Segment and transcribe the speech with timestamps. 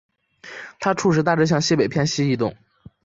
[0.79, 2.55] 它初时大致向西北偏西移动。